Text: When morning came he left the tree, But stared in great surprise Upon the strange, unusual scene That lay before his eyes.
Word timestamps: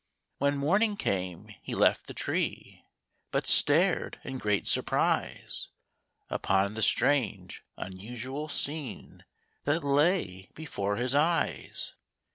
When 0.39 0.57
morning 0.57 0.97
came 0.97 1.49
he 1.61 1.75
left 1.75 2.07
the 2.07 2.15
tree, 2.15 2.83
But 3.29 3.45
stared 3.45 4.19
in 4.23 4.39
great 4.39 4.65
surprise 4.65 5.67
Upon 6.27 6.73
the 6.73 6.81
strange, 6.81 7.63
unusual 7.77 8.49
scene 8.49 9.25
That 9.65 9.83
lay 9.83 10.49
before 10.55 10.95
his 10.95 11.13
eyes. 11.13 11.93